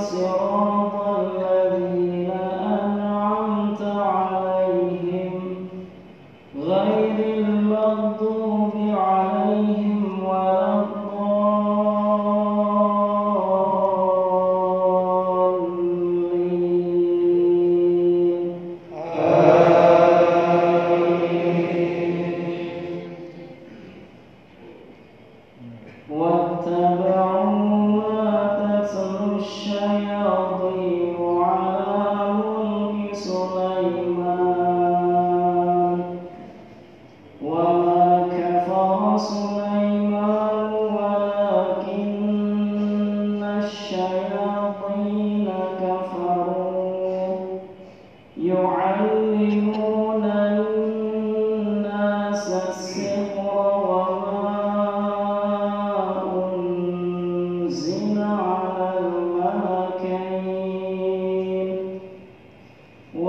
صراط 0.00 0.79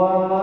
وما 0.02 0.41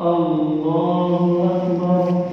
الله 0.00 1.50
أكبر. 1.56 2.25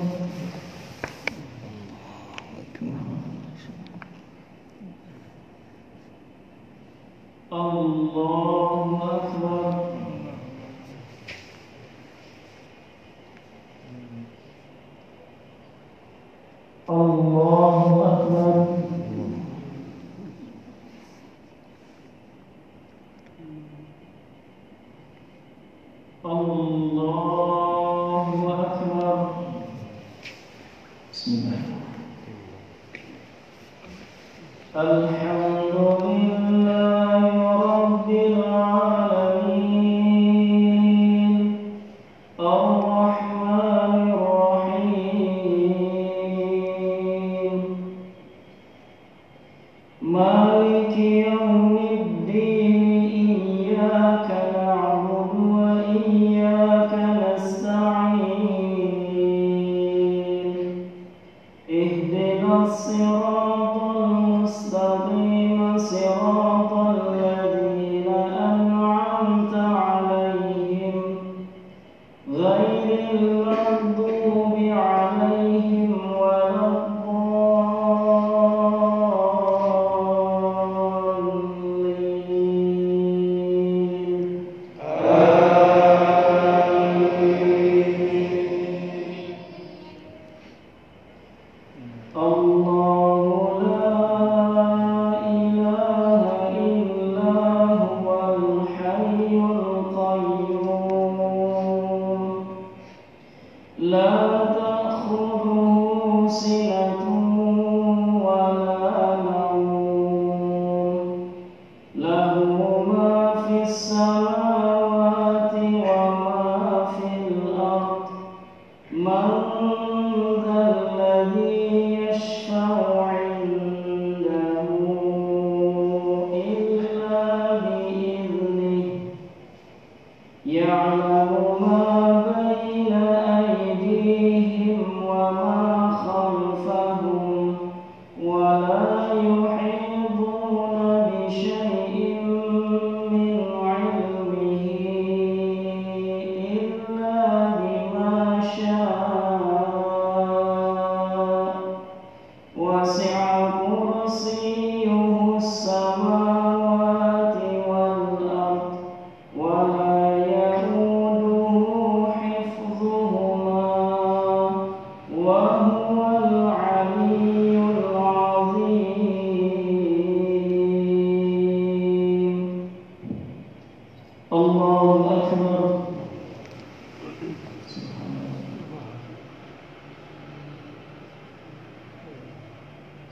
love. 119.03 119.82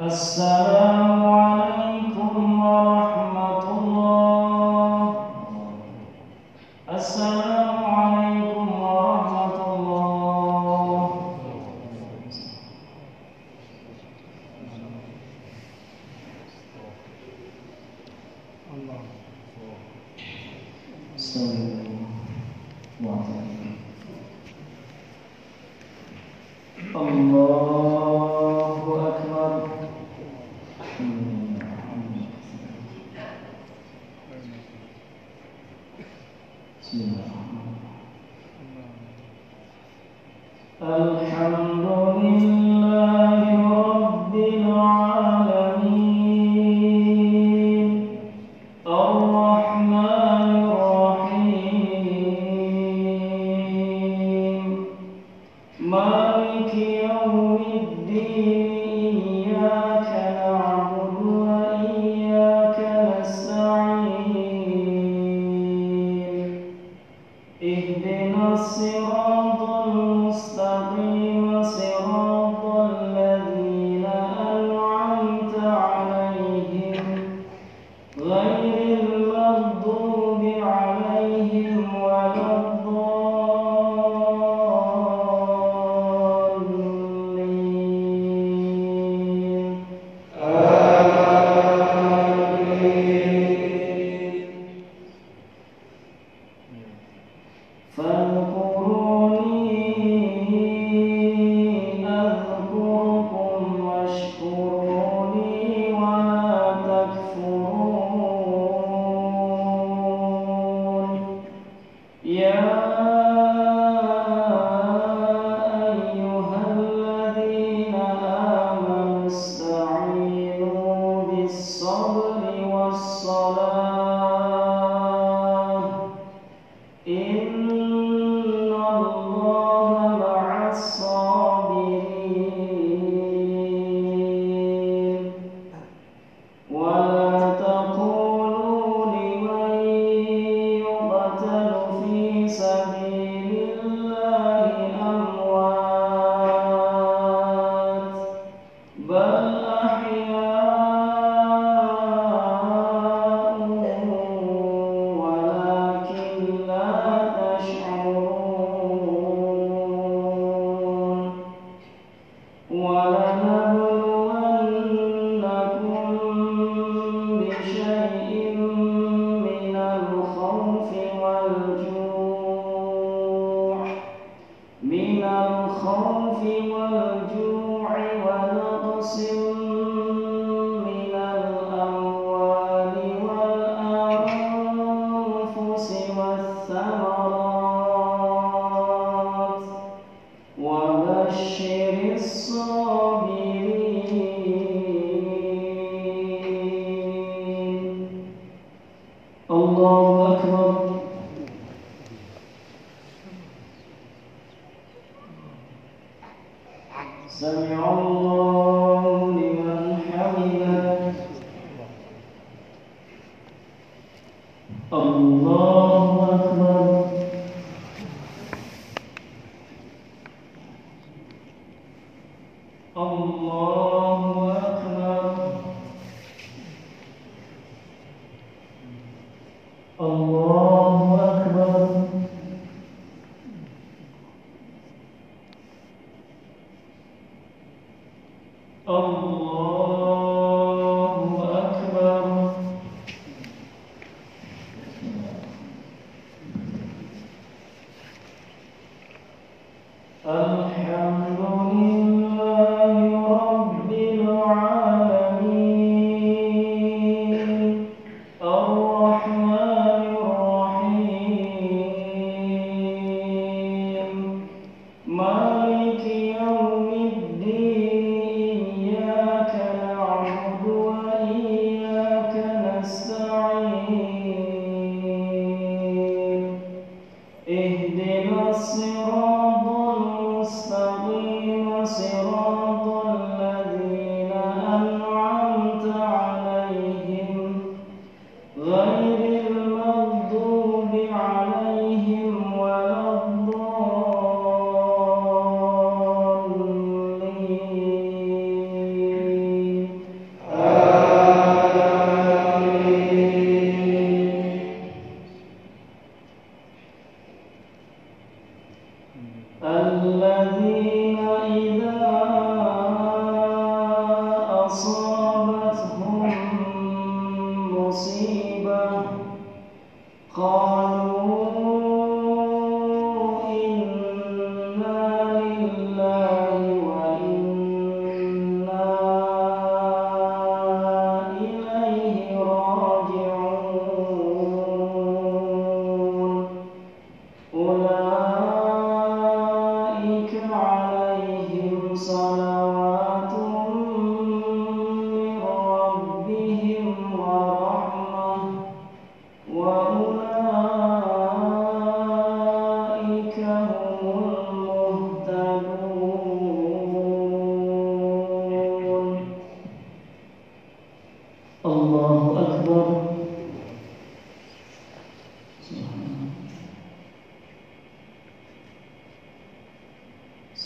السلام 0.00 1.24
عليكم 1.24 1.45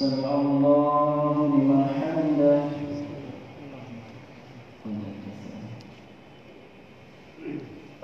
سمع 0.01 0.35
الله 0.35 1.35
لمن 1.53 1.85
حمده 1.85 2.63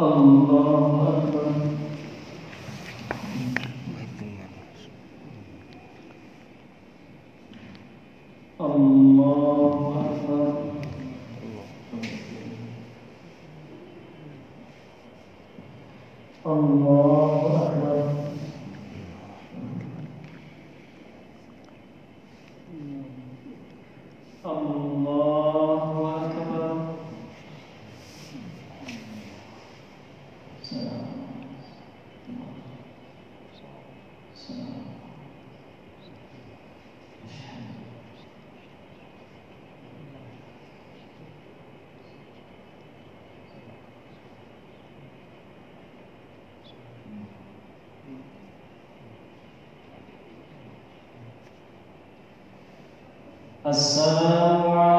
الله 0.00 1.08
أكبر 1.18 1.52
الله 8.60 10.04
أكبر 10.06 10.52
الله 16.46 17.66
أكبر 17.66 18.26
الله 24.46 26.16
أكبر 26.16 26.76
سلام 30.62 31.06
سلام 34.36 34.86
السلام 53.66 54.70
عليكم 54.70 54.95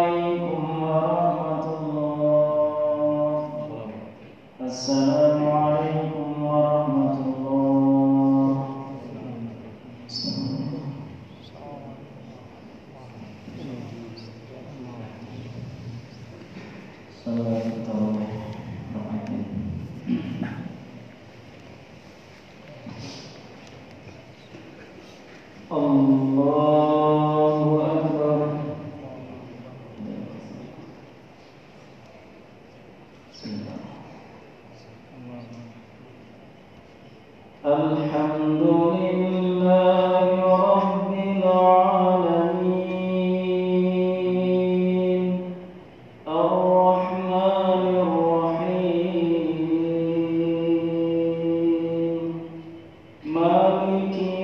Mommy, 53.39 54.09
dear. 54.15 54.36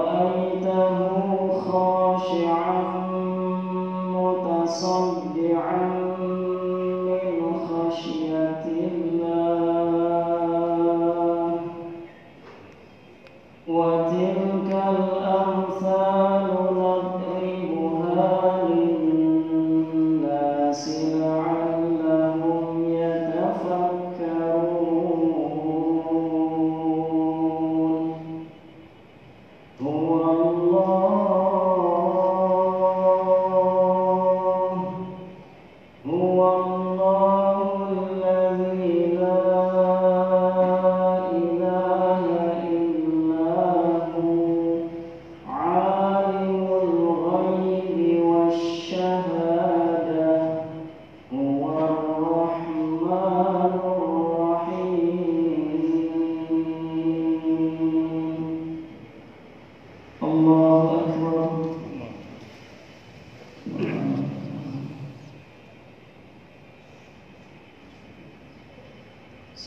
رأيته 0.00 1.19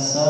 السلام 0.00 0.29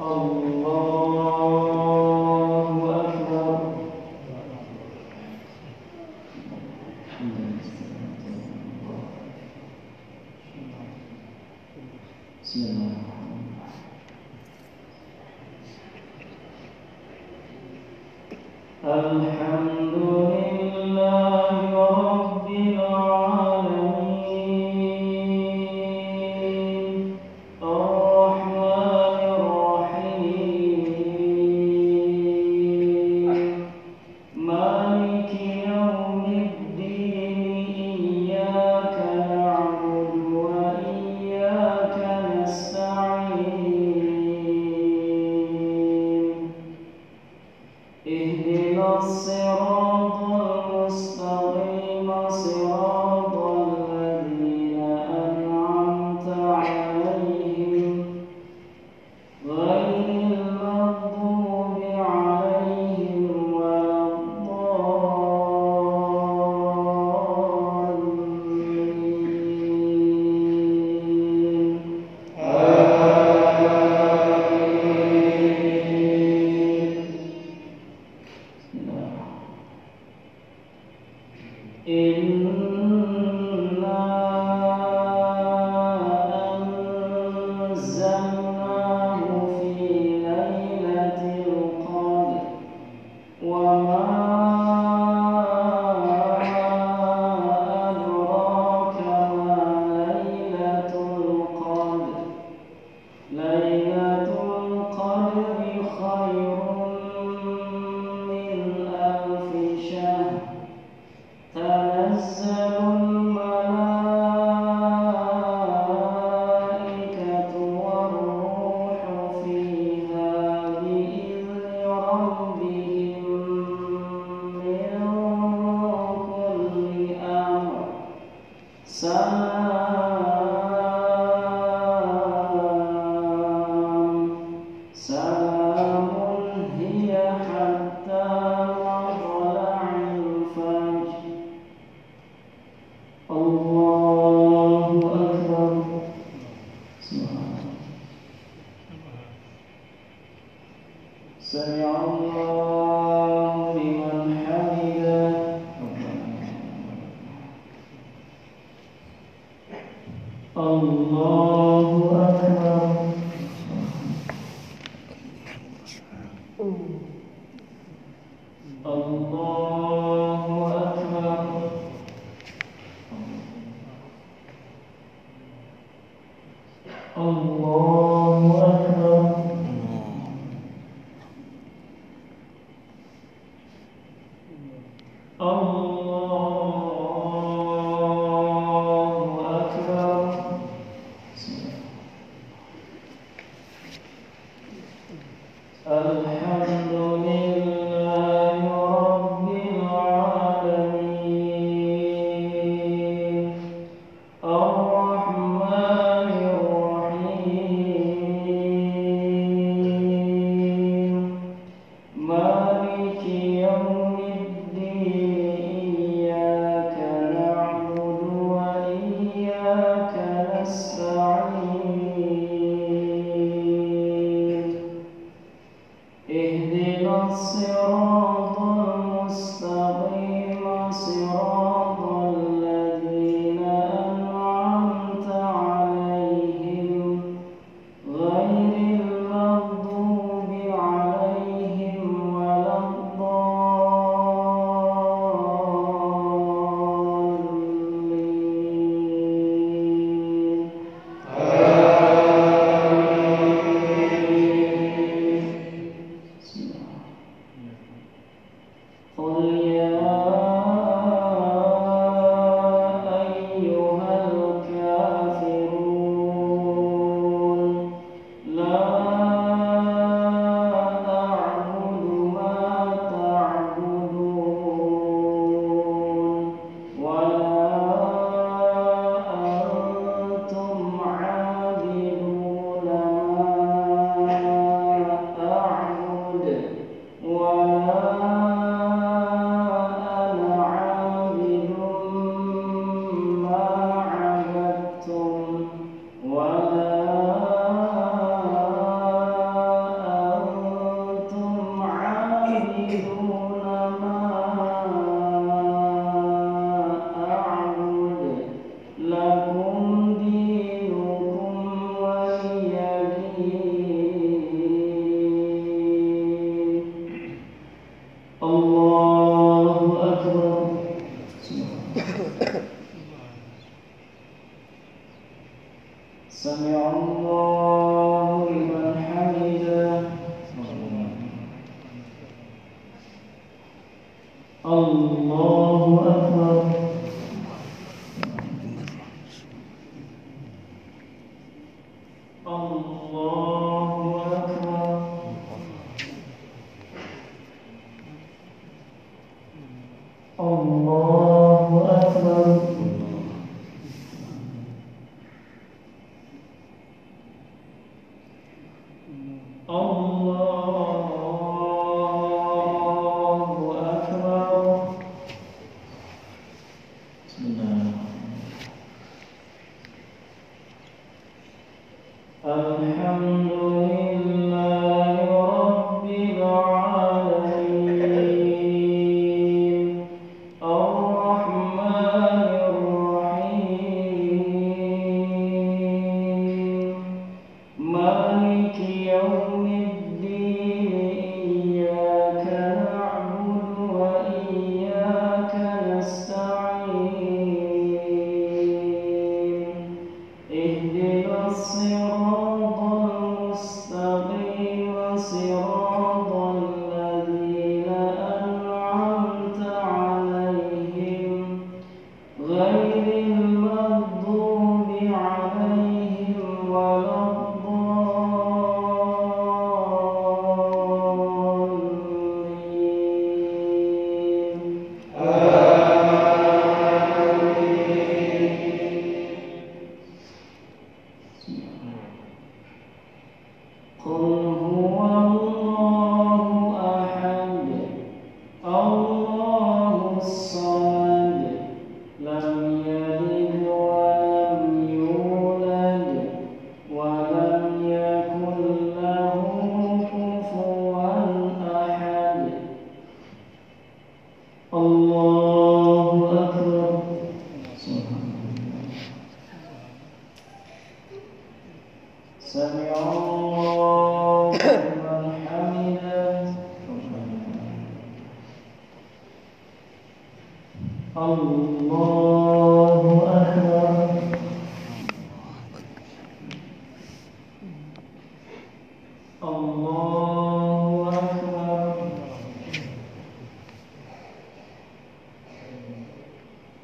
الله 0.00 0.95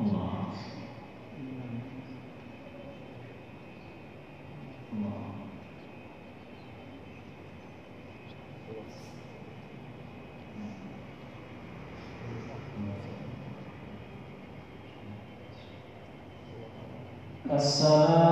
الله 0.00 0.44
الله 4.92 5.34
السلام 17.56 18.10
عليكم 18.10 18.23